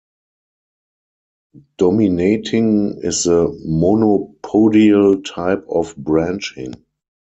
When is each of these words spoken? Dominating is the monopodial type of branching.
Dominating 1.77 3.01
is 3.03 3.25
the 3.25 3.49
monopodial 3.67 5.23
type 5.23 5.63
of 5.69 5.95
branching. 5.95 6.73